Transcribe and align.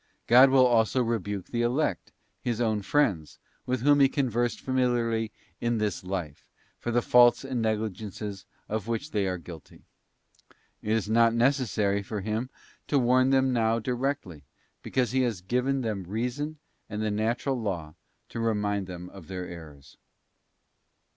God 0.25 0.49
will 0.49 0.65
also 0.65 1.03
rebuke 1.03 1.45
the 1.51 1.61
Elect, 1.61 2.11
His 2.41 2.59
own 2.59 2.81
friends, 2.81 3.37
with 3.67 3.81
whom 3.81 3.99
he 3.99 4.09
conversed 4.09 4.59
familiarly 4.59 5.31
in 5.59 5.77
this 5.77 6.03
life, 6.03 6.47
for 6.79 6.89
the 6.89 7.03
faults 7.03 7.43
and 7.43 7.61
negligences 7.61 8.47
of 8.67 8.87
which 8.87 9.11
they 9.11 9.27
are 9.27 9.37
guilty. 9.37 9.83
It 10.81 10.93
is 10.93 11.07
not 11.07 11.35
necessary 11.35 12.01
for 12.01 12.21
Him 12.21 12.49
to 12.87 12.97
warn 12.97 13.29
them 13.29 13.53
now 13.53 13.77
directly, 13.77 14.43
because 14.81 15.11
He 15.11 15.21
has 15.21 15.39
given 15.41 15.81
them 15.81 16.05
Reason 16.05 16.57
and 16.89 17.03
the 17.03 17.11
Natural 17.11 17.61
Law 17.61 17.93
to 18.29 18.39
remind 18.39 18.87
them 18.87 19.07
of 19.11 19.27
their 19.27 19.45
errors. 19.45 19.97